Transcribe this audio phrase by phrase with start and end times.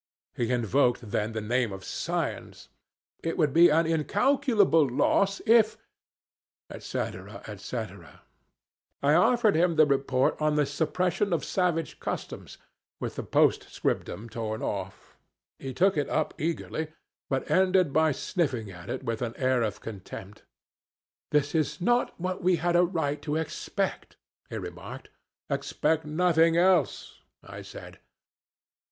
[0.33, 2.69] He invoked then the name of science.
[3.21, 5.77] 'It would be an incalculable loss if,'
[6.79, 7.77] &c., &c.
[9.03, 12.57] I offered him the report on the 'Suppression of Savage Customs,'
[12.99, 15.19] with the postscriptum torn off.
[15.59, 16.87] He took it up eagerly,
[17.29, 20.41] but ended by sniffing at it with an air of contempt.
[21.29, 24.17] 'This is not what we had a right to expect,'
[24.49, 25.11] he remarked.
[25.51, 27.99] 'Expect nothing else,' I said.